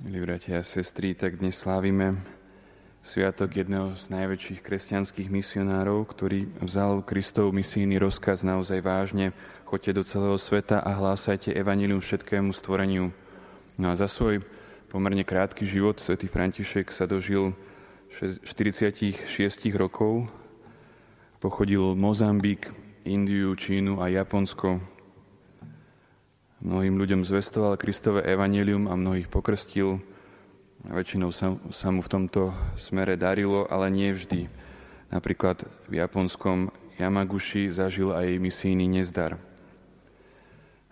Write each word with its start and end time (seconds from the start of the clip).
Milí 0.00 0.24
bratia 0.24 0.56
a 0.56 0.64
sestry, 0.64 1.12
tak 1.12 1.44
dnes 1.44 1.60
slávime 1.60 2.16
sviatok 3.04 3.60
jedného 3.60 3.92
z 4.00 4.08
najväčších 4.08 4.64
kresťanských 4.64 5.28
misionárov, 5.28 6.08
ktorý 6.08 6.48
vzal 6.64 7.04
Kristov 7.04 7.52
misijný 7.52 8.00
rozkaz 8.00 8.40
naozaj 8.40 8.80
vážne. 8.80 9.36
Choďte 9.68 10.00
do 10.00 10.02
celého 10.08 10.40
sveta 10.40 10.80
a 10.80 10.96
hlásajte 10.96 11.52
evanilium 11.52 12.00
všetkému 12.00 12.48
stvoreniu. 12.56 13.12
No 13.76 13.92
a 13.92 13.94
za 14.00 14.08
svoj 14.08 14.40
pomerne 14.88 15.20
krátky 15.20 15.68
život 15.68 16.00
svätý 16.00 16.32
František 16.32 16.96
sa 16.96 17.04
dožil 17.04 17.52
46 18.08 19.20
rokov. 19.76 20.32
Pochodil 21.44 21.92
Mozambik, 21.92 22.72
Indiu, 23.04 23.52
Čínu 23.52 24.00
a 24.00 24.08
Japonsko. 24.08 24.80
Mnohým 26.60 27.00
ľuďom 27.00 27.24
zvestoval 27.24 27.80
Kristové 27.80 28.20
evanelium 28.28 28.84
a 28.84 28.92
mnohých 28.92 29.32
pokrstil. 29.32 29.96
Väčšinou 30.84 31.32
sa, 31.32 31.56
sa 31.72 31.88
mu 31.88 32.04
v 32.04 32.12
tomto 32.12 32.52
smere 32.76 33.16
darilo, 33.16 33.64
ale 33.64 33.88
nie 33.88 34.12
vždy. 34.12 34.44
Napríklad 35.08 35.64
v 35.88 36.04
japonskom 36.04 36.68
Yamaguchi 37.00 37.72
zažil 37.72 38.12
aj 38.12 38.36
misijný 38.36 38.84
nezdar. 38.92 39.40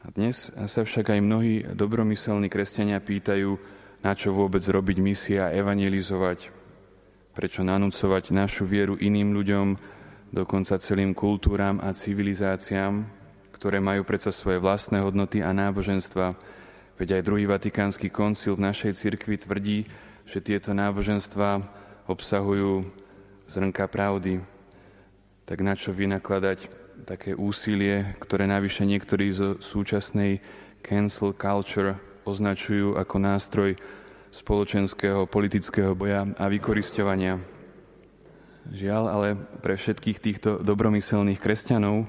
A 0.00 0.08
dnes 0.08 0.48
sa 0.48 0.80
však 0.88 1.12
aj 1.12 1.20
mnohí 1.20 1.68
dobromyselní 1.76 2.48
kresťania 2.48 2.96
pýtajú, 3.04 3.60
na 4.00 4.16
čo 4.16 4.32
vôbec 4.32 4.64
robiť 4.64 4.96
misia 5.04 5.52
a 5.52 5.54
evangelizovať, 5.54 6.48
prečo 7.36 7.60
nanúcovať 7.60 8.32
našu 8.32 8.64
vieru 8.64 8.96
iným 8.96 9.36
ľuďom, 9.36 9.76
dokonca 10.32 10.80
celým 10.80 11.12
kultúram 11.12 11.76
a 11.84 11.92
civilizáciám, 11.92 13.17
ktoré 13.58 13.82
majú 13.82 14.06
predsa 14.06 14.30
svoje 14.30 14.62
vlastné 14.62 15.02
hodnoty 15.02 15.42
a 15.42 15.50
náboženstva. 15.50 16.38
Veď 16.94 17.18
aj 17.18 17.26
druhý 17.26 17.50
vatikánsky 17.50 18.06
koncil 18.06 18.54
v 18.54 18.70
našej 18.70 18.94
cirkvi 18.94 19.34
tvrdí, 19.34 19.90
že 20.22 20.38
tieto 20.38 20.70
náboženstva 20.70 21.66
obsahujú 22.06 22.86
zrnka 23.50 23.90
pravdy. 23.90 24.38
Tak 25.42 25.58
na 25.58 25.74
čo 25.74 25.90
vynakladať 25.90 26.70
také 27.02 27.34
úsilie, 27.34 28.14
ktoré 28.22 28.46
navyše 28.46 28.86
niektorí 28.86 29.26
zo 29.34 29.58
súčasnej 29.58 30.38
cancel 30.78 31.34
culture 31.34 31.98
označujú 32.22 32.94
ako 32.94 33.16
nástroj 33.18 33.70
spoločenského 34.30 35.26
politického 35.26 35.98
boja 35.98 36.30
a 36.36 36.44
vykoristovania. 36.46 37.42
Žiaľ, 38.68 39.04
ale 39.08 39.28
pre 39.64 39.80
všetkých 39.80 40.18
týchto 40.20 40.50
dobromyselných 40.60 41.40
kresťanov 41.40 42.04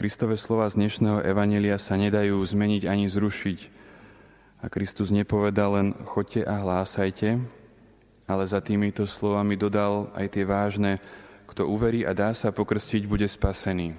Kristové 0.00 0.40
slova 0.40 0.64
z 0.72 0.80
dnešného 0.80 1.20
evanelia 1.28 1.76
sa 1.76 1.92
nedajú 1.92 2.40
zmeniť 2.40 2.88
ani 2.88 3.04
zrušiť. 3.04 3.58
A 4.64 4.72
Kristus 4.72 5.12
nepovedal 5.12 5.76
len 5.76 5.88
choďte 6.08 6.40
a 6.48 6.56
hlásajte, 6.56 7.36
ale 8.24 8.44
za 8.48 8.64
týmito 8.64 9.04
slovami 9.04 9.60
dodal 9.60 10.08
aj 10.16 10.26
tie 10.32 10.48
vážne, 10.48 11.04
kto 11.44 11.68
uverí 11.68 12.08
a 12.08 12.16
dá 12.16 12.32
sa 12.32 12.48
pokrstiť, 12.48 13.04
bude 13.04 13.28
spasený. 13.28 13.92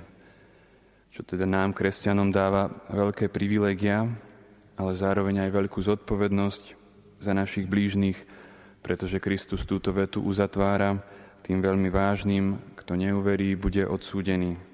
Čo 1.13 1.21
teda 1.21 1.45
nám, 1.45 1.77
kresťanom, 1.77 2.33
dáva 2.33 2.73
veľké 2.89 3.29
privilegia, 3.29 4.09
ale 4.81 4.97
zároveň 4.97 5.45
aj 5.45 5.53
veľkú 5.53 5.85
zodpovednosť 5.85 6.63
za 7.21 7.37
našich 7.37 7.69
blížnych, 7.69 8.17
pretože 8.81 9.21
Kristus 9.21 9.69
túto 9.69 9.93
vetu 9.93 10.25
uzatvára 10.25 10.97
tým 11.45 11.61
veľmi 11.61 11.93
vážnym, 11.93 12.57
kto 12.73 12.97
neuverí, 12.97 13.53
bude 13.53 13.85
odsúdený. 13.85 14.70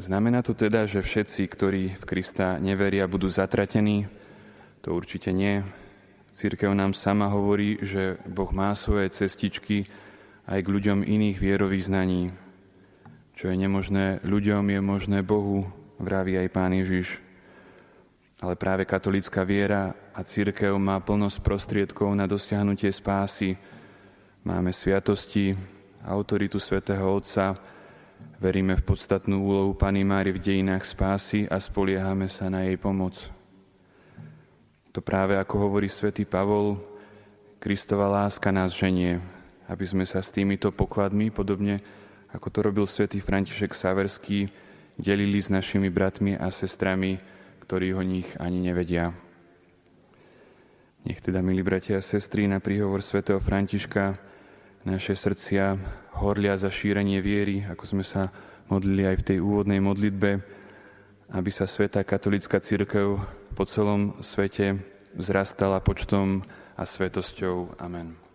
Znamená 0.00 0.40
to 0.40 0.56
teda, 0.56 0.88
že 0.88 1.04
všetci, 1.04 1.44
ktorí 1.44 1.82
v 1.92 2.04
Krista 2.08 2.56
neveria, 2.56 3.04
budú 3.04 3.28
zatratení? 3.28 4.08
To 4.80 4.96
určite 4.96 5.28
nie. 5.28 5.60
Církev 6.32 6.72
nám 6.72 6.96
sama 6.96 7.28
hovorí, 7.28 7.76
že 7.84 8.16
Boh 8.24 8.48
má 8.48 8.72
svoje 8.72 9.12
cestičky 9.12 9.84
aj 10.48 10.64
k 10.64 10.72
ľuďom 10.72 11.04
iných 11.04 11.36
vierovýznaní. 11.36 12.32
Čo 13.36 13.52
je 13.52 13.56
nemožné 13.60 14.24
ľuďom, 14.24 14.72
je 14.72 14.80
možné 14.80 15.18
Bohu, 15.20 15.68
vraví 16.00 16.32
aj 16.40 16.48
Pán 16.48 16.72
Ježiš. 16.72 17.20
Ale 18.40 18.56
práve 18.56 18.88
katolická 18.88 19.44
viera 19.44 19.92
a 20.16 20.24
církev 20.24 20.80
má 20.80 20.96
plnosť 21.04 21.44
prostriedkov 21.44 22.08
na 22.16 22.24
dosiahnutie 22.24 22.88
spásy. 22.88 23.52
Máme 24.48 24.72
sviatosti, 24.72 25.52
autoritu 26.08 26.56
svätého 26.56 27.04
Otca, 27.04 27.52
Veríme 28.40 28.72
v 28.72 28.86
podstatnú 28.88 29.44
úlohu 29.44 29.76
Pany 29.76 30.00
Máry 30.00 30.32
v 30.32 30.40
dejinách 30.40 30.88
spásy 30.88 31.44
a 31.44 31.60
spoliehame 31.60 32.24
sa 32.32 32.48
na 32.48 32.64
jej 32.64 32.80
pomoc. 32.80 33.20
To 34.96 35.04
práve 35.04 35.36
ako 35.36 35.68
hovorí 35.68 35.92
svätý 35.92 36.24
Pavol, 36.24 36.80
Kristova 37.60 38.08
láska 38.08 38.48
nás 38.48 38.72
ženie, 38.72 39.20
aby 39.68 39.84
sme 39.84 40.08
sa 40.08 40.24
s 40.24 40.32
týmito 40.32 40.72
pokladmi, 40.72 41.28
podobne 41.28 41.84
ako 42.32 42.48
to 42.48 42.58
robil 42.62 42.86
svätý 42.86 43.18
František 43.18 43.74
Saverský, 43.74 44.48
delili 44.94 45.42
s 45.42 45.50
našimi 45.50 45.90
bratmi 45.90 46.38
a 46.38 46.48
sestrami, 46.48 47.18
ktorí 47.60 47.92
o 47.92 48.02
nich 48.06 48.26
ani 48.38 48.62
nevedia. 48.62 49.10
Nech 51.04 51.20
teda, 51.20 51.40
milí 51.40 51.64
bratia 51.64 51.98
a 51.98 52.04
sestry, 52.04 52.46
na 52.46 52.60
príhovor 52.60 53.00
svätého 53.02 53.40
Františka 53.42 54.29
naše 54.84 55.12
srdcia 55.12 55.76
horlia 56.16 56.56
za 56.56 56.72
šírenie 56.72 57.20
viery, 57.20 57.64
ako 57.68 57.84
sme 57.84 58.04
sa 58.04 58.32
modlili 58.70 59.04
aj 59.04 59.16
v 59.20 59.26
tej 59.26 59.38
úvodnej 59.42 59.80
modlitbe, 59.82 60.30
aby 61.30 61.50
sa 61.52 61.66
Sveta 61.66 62.06
katolická 62.06 62.58
církev 62.62 63.20
po 63.54 63.64
celom 63.66 64.18
svete 64.22 64.78
vzrastala 65.14 65.82
počtom 65.82 66.46
a 66.78 66.82
svetosťou. 66.86 67.76
Amen. 67.82 68.29